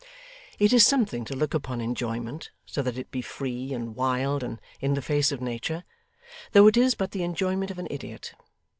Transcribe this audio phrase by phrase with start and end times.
[0.57, 4.59] It is something to look upon enjoyment, so that it be free and wild and
[4.79, 5.83] in the face of nature,
[6.53, 8.33] though it is but the enjoyment of an idiot.